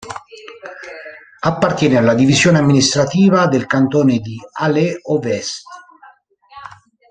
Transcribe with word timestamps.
Appartiene 1.41 1.95
alla 1.95 2.15
divisione 2.15 2.57
amministrativa 2.57 3.45
del 3.45 3.67
Cantone 3.67 4.17
di 4.17 4.35
Alès-Ovest. 4.53 5.61